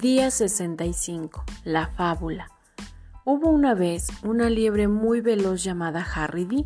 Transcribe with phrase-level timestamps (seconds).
[0.00, 1.44] Día 65.
[1.62, 2.50] La fábula.
[3.26, 6.64] Hubo una vez una liebre muy veloz llamada Harry D,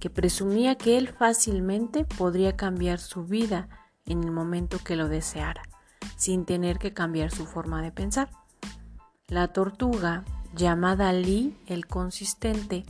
[0.00, 3.68] que presumía que él fácilmente podría cambiar su vida
[4.06, 5.60] en el momento que lo deseara,
[6.16, 8.30] sin tener que cambiar su forma de pensar.
[9.28, 10.24] La tortuga,
[10.56, 12.86] llamada Lee el consistente,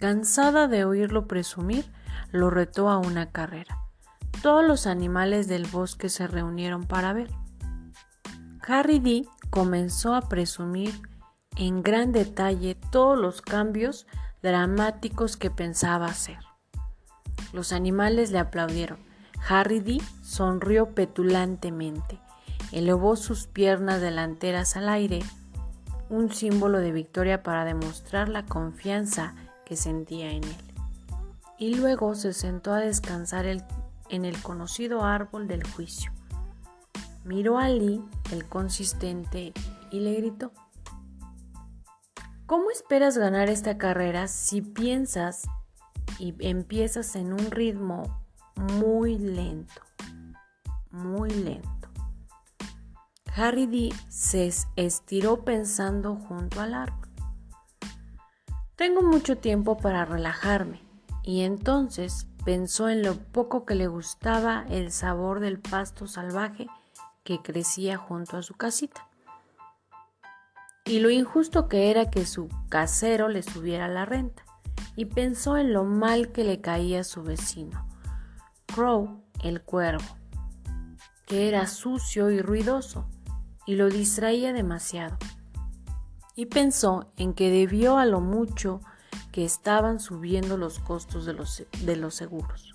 [0.00, 1.84] cansada de oírlo presumir,
[2.32, 3.78] lo retó a una carrera.
[4.42, 7.30] Todos los animales del bosque se reunieron para ver.
[8.70, 10.92] Harry D comenzó a presumir
[11.56, 14.06] en gran detalle todos los cambios
[14.42, 16.36] dramáticos que pensaba hacer.
[17.54, 18.98] Los animales le aplaudieron.
[19.48, 22.20] Harry D sonrió petulantemente,
[22.70, 25.20] elevó sus piernas delanteras al aire,
[26.10, 30.56] un símbolo de victoria para demostrar la confianza que sentía en él.
[31.58, 36.12] Y luego se sentó a descansar en el conocido árbol del juicio.
[37.28, 39.52] Miró a Lee, el consistente,
[39.90, 40.50] y le gritó,
[42.46, 45.46] ¿Cómo esperas ganar esta carrera si piensas
[46.18, 48.24] y empiezas en un ritmo
[48.56, 49.82] muy lento?
[50.90, 51.90] Muy lento.
[53.36, 57.10] Harry D se estiró pensando junto al árbol.
[58.74, 60.80] Tengo mucho tiempo para relajarme
[61.22, 66.68] y entonces pensó en lo poco que le gustaba el sabor del pasto salvaje
[67.24, 69.08] que crecía junto a su casita.
[70.84, 74.44] Y lo injusto que era que su casero le subiera la renta.
[74.96, 77.86] Y pensó en lo mal que le caía a su vecino,
[78.66, 80.16] Crow, el cuervo,
[81.26, 83.08] que era sucio y ruidoso
[83.68, 85.18] y lo distraía demasiado.
[86.34, 88.80] Y pensó en que debió a lo mucho
[89.30, 92.72] que estaban subiendo los costos de los, de los seguros.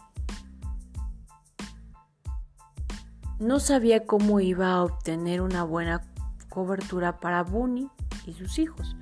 [3.39, 6.01] No sabía cómo iba a obtener una buena
[6.49, 7.89] cobertura para Bunny
[8.25, 8.95] y sus hijos,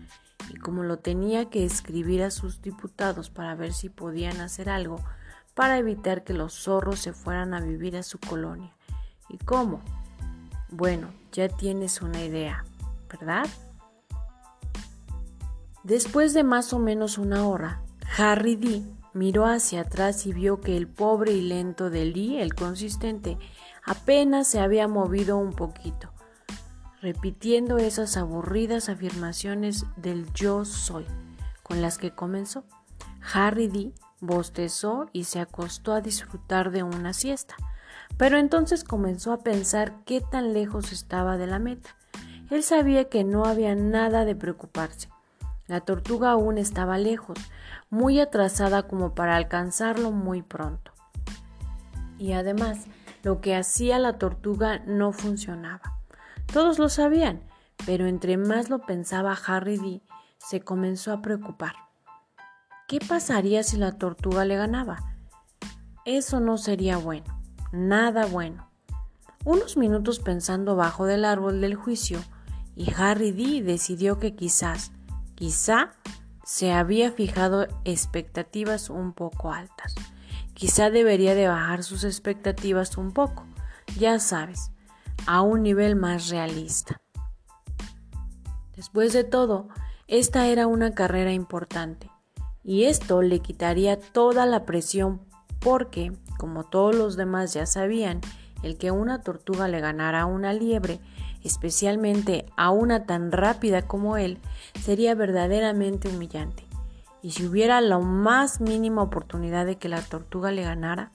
[0.49, 5.01] y como lo tenía que escribir a sus diputados para ver si podían hacer algo
[5.53, 8.73] para evitar que los zorros se fueran a vivir a su colonia.
[9.29, 9.81] ¿Y cómo?
[10.69, 12.63] Bueno, ya tienes una idea,
[13.09, 13.47] ¿verdad?
[15.83, 17.81] Después de más o menos una hora,
[18.17, 22.53] Harry D miró hacia atrás y vio que el pobre y lento de Lee, el
[22.55, 23.37] consistente,
[23.85, 26.11] apenas se había movido un poquito,
[27.01, 31.05] repitiendo esas aburridas afirmaciones del yo soy
[31.63, 32.65] con las que comenzó.
[33.33, 37.55] Harry D bostezó y se acostó a disfrutar de una siesta,
[38.17, 41.95] pero entonces comenzó a pensar qué tan lejos estaba de la meta.
[42.49, 45.09] Él sabía que no había nada de preocuparse.
[45.67, 47.37] La tortuga aún estaba lejos,
[47.89, 50.91] muy atrasada como para alcanzarlo muy pronto.
[52.17, 52.87] Y además,
[53.23, 55.99] lo que hacía la tortuga no funcionaba.
[56.51, 57.41] Todos lo sabían,
[57.85, 60.01] pero entre más lo pensaba Harry D,
[60.37, 61.73] se comenzó a preocupar.
[62.87, 65.15] ¿Qué pasaría si la tortuga le ganaba?
[66.05, 68.69] Eso no sería bueno, nada bueno.
[69.45, 72.19] Unos minutos pensando bajo del árbol del juicio,
[72.75, 74.91] y Harry D decidió que quizás,
[75.35, 75.93] quizá,
[76.43, 79.95] se había fijado expectativas un poco altas.
[80.61, 83.45] Quizá debería de bajar sus expectativas un poco,
[83.97, 84.69] ya sabes,
[85.25, 87.01] a un nivel más realista.
[88.75, 89.69] Después de todo,
[90.05, 92.11] esta era una carrera importante
[92.63, 95.21] y esto le quitaría toda la presión
[95.57, 98.21] porque, como todos los demás ya sabían,
[98.61, 100.99] el que una tortuga le ganara a una liebre,
[101.43, 104.37] especialmente a una tan rápida como él,
[104.79, 106.70] sería verdaderamente humillante.
[107.23, 111.11] Y si hubiera la más mínima oportunidad de que la tortuga le ganara,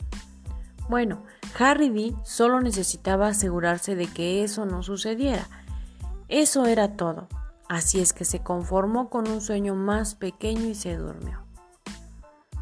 [0.89, 1.25] bueno,
[1.59, 5.49] Harry D solo necesitaba asegurarse de que eso no sucediera.
[6.29, 7.29] Eso era todo.
[7.69, 11.43] Así es que se conformó con un sueño más pequeño y se durmió.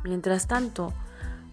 [0.05, 0.95] Mientras tanto,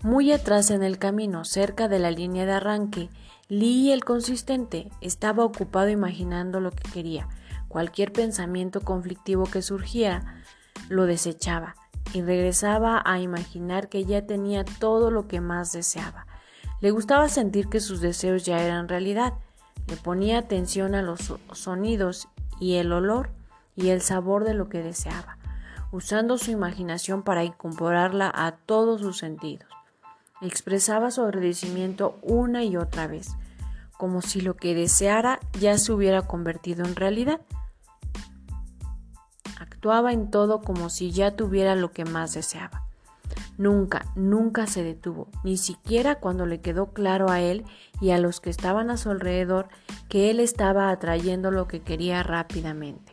[0.01, 3.09] muy atrás en el camino, cerca de la línea de arranque,
[3.49, 7.27] Lee el consistente estaba ocupado imaginando lo que quería.
[7.67, 10.41] Cualquier pensamiento conflictivo que surgiera,
[10.87, 11.75] lo desechaba
[12.13, 16.27] y regresaba a imaginar que ya tenía todo lo que más deseaba.
[16.79, 19.33] Le gustaba sentir que sus deseos ya eran realidad.
[19.87, 22.27] Le ponía atención a los sonidos
[22.59, 23.29] y el olor
[23.75, 25.37] y el sabor de lo que deseaba,
[25.91, 29.67] usando su imaginación para incorporarla a todos sus sentidos.
[30.41, 33.35] Expresaba su agradecimiento una y otra vez,
[33.97, 37.41] como si lo que deseara ya se hubiera convertido en realidad
[39.81, 42.83] actuaba en todo como si ya tuviera lo que más deseaba.
[43.57, 47.65] Nunca, nunca se detuvo, ni siquiera cuando le quedó claro a él
[47.99, 49.69] y a los que estaban a su alrededor
[50.07, 53.11] que él estaba atrayendo lo que quería rápidamente.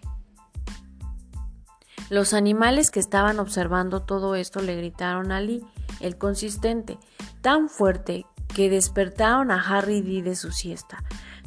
[2.11, 5.65] Los animales que estaban observando todo esto le gritaron a Lee,
[6.01, 6.99] el consistente,
[7.41, 11.03] tan fuerte que despertaron a Harry D de su siesta.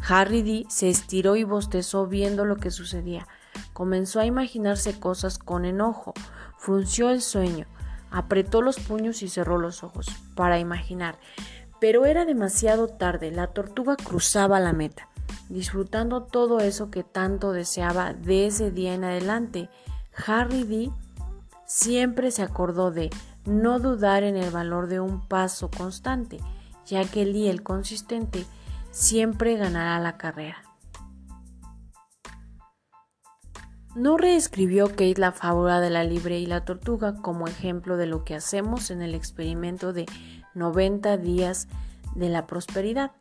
[0.10, 3.28] Harry D se estiró y bostezó viendo lo que sucedía.
[3.74, 6.14] Comenzó a imaginarse cosas con enojo,
[6.58, 7.66] frunció el sueño,
[8.12, 11.18] apretó los puños y cerró los ojos para imaginar.
[11.80, 15.08] Pero era demasiado tarde, la tortuga cruzaba la meta,
[15.50, 19.70] disfrutando todo eso que tanto deseaba de ese día en adelante.
[20.28, 20.92] Harry D
[21.66, 23.10] siempre se acordó de
[23.46, 26.40] no dudar en el valor de un paso constante,
[26.86, 28.46] ya que Lee, el consistente,
[28.92, 30.62] siempre ganará la carrera.
[33.94, 38.24] No reescribió Kate la fábula de la libre y la tortuga como ejemplo de lo
[38.24, 40.06] que hacemos en el experimento de
[40.56, 41.68] 90 días
[42.16, 43.12] de la prosperidad.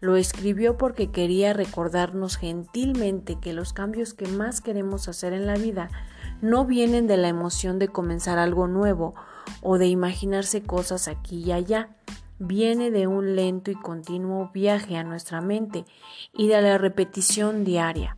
[0.00, 5.54] Lo escribió porque quería recordarnos gentilmente que los cambios que más queremos hacer en la
[5.54, 5.90] vida
[6.42, 9.14] no vienen de la emoción de comenzar algo nuevo
[9.62, 11.90] o de imaginarse cosas aquí y allá.
[12.40, 15.84] Viene de un lento y continuo viaje a nuestra mente
[16.34, 18.16] y de la repetición diaria.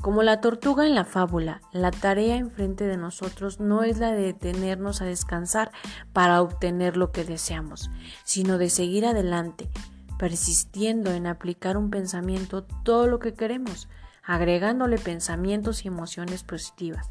[0.00, 4.22] Como la tortuga en la fábula, la tarea enfrente de nosotros no es la de
[4.22, 5.72] detenernos a descansar
[6.12, 7.90] para obtener lo que deseamos,
[8.22, 9.68] sino de seguir adelante,
[10.16, 13.88] persistiendo en aplicar un pensamiento todo lo que queremos,
[14.22, 17.10] agregándole pensamientos y emociones positivas,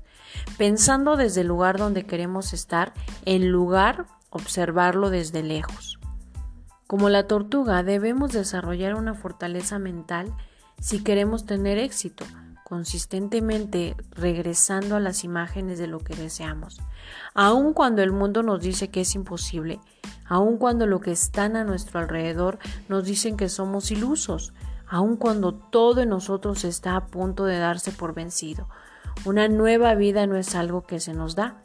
[0.57, 2.94] pensando desde el lugar donde queremos estar,
[3.25, 6.00] en lugar observarlo desde lejos.
[6.88, 10.33] Como la tortuga debemos desarrollar una fortaleza mental
[10.80, 12.24] si queremos tener éxito,
[12.68, 16.81] consistentemente regresando a las imágenes de lo que deseamos.
[17.34, 19.80] Aun cuando el mundo nos dice que es imposible,
[20.25, 22.60] aun cuando lo que están a nuestro alrededor
[22.90, 24.52] nos dicen que somos ilusos,
[24.86, 28.68] aun cuando todo en nosotros está a punto de darse por vencido.
[29.24, 31.62] Una nueva vida no es algo que se nos da,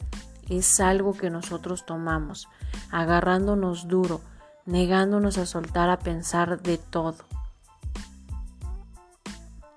[0.48, 2.46] es algo que nosotros tomamos,
[2.92, 4.20] agarrándonos duro,
[4.66, 7.16] negándonos a soltar a pensar de todo.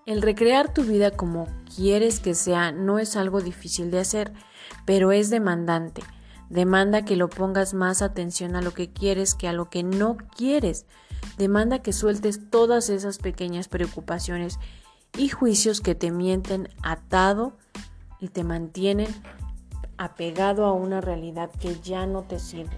[0.06, 4.34] El recrear tu vida como quieres que sea no es algo difícil de hacer,
[4.86, 6.04] pero es demandante.
[6.48, 10.18] Demanda que lo pongas más atención a lo que quieres que a lo que no
[10.38, 10.86] quieres.
[11.40, 14.60] Demanda que sueltes todas esas pequeñas preocupaciones
[15.18, 17.58] y juicios que te mienten atado
[18.19, 19.08] y te mantienen
[19.98, 22.78] apegado a una realidad que ya no te sirve.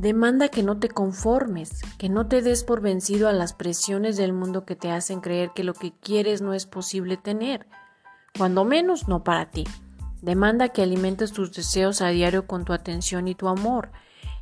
[0.00, 4.32] Demanda que no te conformes, que no te des por vencido a las presiones del
[4.32, 7.66] mundo que te hacen creer que lo que quieres no es posible tener,
[8.38, 9.64] cuando menos no para ti.
[10.22, 13.92] Demanda que alimentes tus deseos a diario con tu atención y tu amor.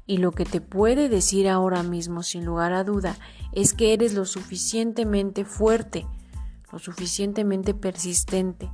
[0.07, 3.17] Y lo que te puede decir ahora mismo, sin lugar a duda,
[3.51, 6.07] es que eres lo suficientemente fuerte,
[6.71, 8.71] lo suficientemente persistente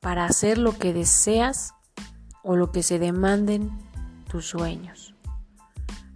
[0.00, 1.74] para hacer lo que deseas
[2.42, 3.70] o lo que se demanden
[4.30, 5.15] tus sueños.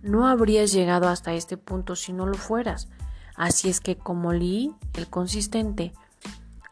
[0.03, 2.89] No habrías llegado hasta este punto si no lo fueras.
[3.37, 5.93] Así es que como Lee, el consistente,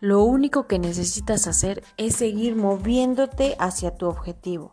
[0.01, 4.71] lo único que necesitas hacer es seguir moviéndote hacia tu objetivo.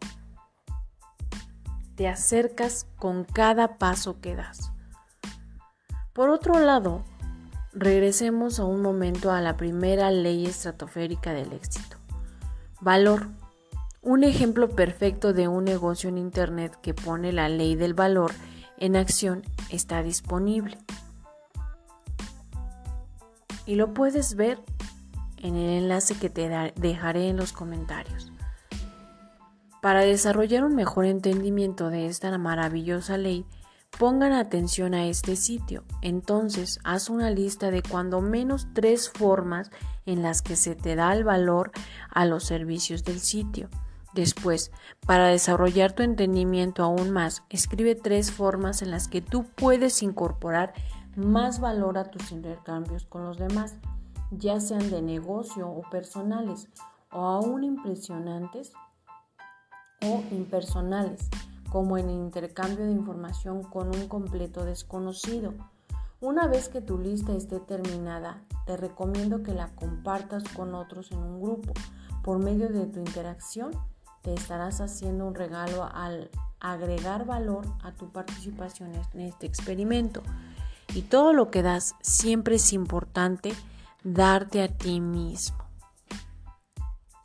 [1.95, 4.71] Te acercas con cada paso que das.
[6.13, 7.03] Por otro lado,
[7.73, 11.97] regresemos a un momento a la primera ley estratosférica del éxito.
[12.81, 13.27] Valor.
[14.05, 18.31] Un ejemplo perfecto de un negocio en Internet que pone la ley del valor
[18.77, 20.77] en acción está disponible.
[23.65, 24.59] Y lo puedes ver
[25.37, 28.31] en el enlace que te dejaré en los comentarios.
[29.81, 33.43] Para desarrollar un mejor entendimiento de esta maravillosa ley,
[33.97, 35.83] pongan atención a este sitio.
[36.03, 39.71] Entonces, haz una lista de cuando menos tres formas
[40.05, 41.71] en las que se te da el valor
[42.11, 43.67] a los servicios del sitio.
[44.15, 44.71] Después,
[45.05, 50.73] para desarrollar tu entendimiento aún más, escribe tres formas en las que tú puedes incorporar
[51.17, 53.75] más valor a tus intercambios con los demás,
[54.31, 56.69] ya sean de negocio o personales,
[57.11, 58.71] o aún impresionantes
[60.01, 61.29] o impersonales,
[61.69, 65.53] como en el intercambio de información con un completo desconocido.
[66.21, 71.17] Una vez que tu lista esté terminada, te recomiendo que la compartas con otros en
[71.17, 71.73] un grupo.
[72.23, 73.71] Por medio de tu interacción,
[74.25, 80.23] te estarás haciendo un regalo al agregar valor a tu participación en este experimento.
[80.95, 83.53] Y todo lo que das siempre es importante
[84.03, 85.59] darte a ti mismo.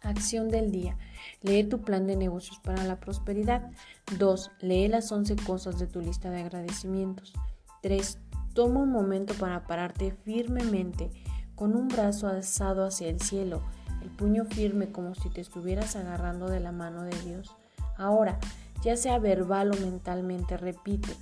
[0.03, 0.99] Acción del día.
[1.41, 3.71] Lee tu plan de negocios para la prosperidad.
[4.19, 4.51] 2.
[4.61, 7.33] Lee las 11 cosas de tu lista de agradecimientos.
[7.81, 8.19] 3.
[8.53, 11.11] Toma un momento para pararte firmemente
[11.55, 13.63] con un brazo alzado hacia el cielo,
[14.03, 17.55] el puño firme como si te estuvieras agarrando de la mano de Dios.
[17.97, 18.39] Ahora,
[18.83, 21.15] ya sea verbal o mentalmente, repite,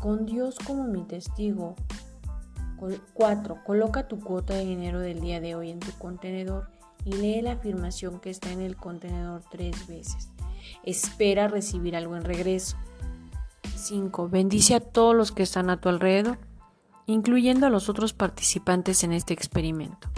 [0.00, 1.76] con Dios como mi testigo.
[3.14, 3.64] 4.
[3.64, 6.68] Coloca tu cuota de dinero del día de hoy en tu contenedor
[7.04, 10.28] y lee la afirmación que está en el contenedor tres veces.
[10.82, 12.76] Espera recibir algo en regreso.
[13.74, 14.28] 5.
[14.28, 16.38] Bendice a todos los que están a tu alrededor,
[17.06, 20.08] incluyendo a los otros participantes en este experimento.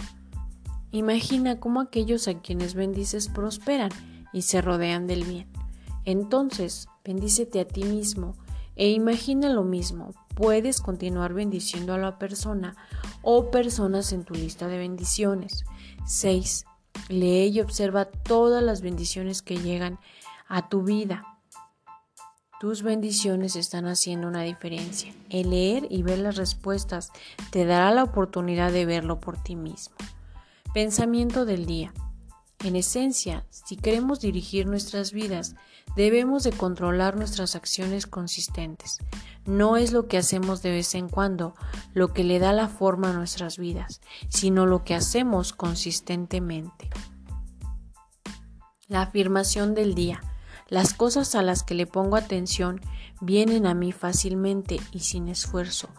[0.91, 3.91] Imagina cómo aquellos a quienes bendices prosperan
[4.33, 5.47] y se rodean del bien.
[6.05, 8.35] Entonces, bendícete a ti mismo
[8.75, 10.13] e imagina lo mismo.
[10.35, 12.75] Puedes continuar bendiciendo a la persona
[13.21, 15.65] o personas en tu lista de bendiciones.
[16.07, 16.65] 6.
[17.09, 19.99] Lee y observa todas las bendiciones que llegan
[20.47, 21.23] a tu vida.
[22.59, 25.13] Tus bendiciones están haciendo una diferencia.
[25.29, 27.11] El leer y ver las respuestas
[27.51, 29.95] te dará la oportunidad de verlo por ti mismo.
[30.73, 31.91] Pensamiento del día.
[32.63, 35.55] En esencia, si queremos dirigir nuestras vidas,
[35.95, 38.99] debemos de controlar nuestras acciones consistentes.
[39.45, 41.55] No es lo que hacemos de vez en cuando
[41.93, 46.91] lo que le da la forma a nuestras vidas, sino lo que hacemos consistentemente.
[48.87, 50.21] La afirmación del día.
[50.67, 52.79] Las cosas a las que le pongo atención
[53.21, 55.89] vienen a mí fácilmente y sin esfuerzo.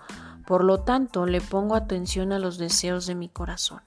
[0.46, 3.82] Por lo tanto, le pongo atención a los deseos de mi corazón.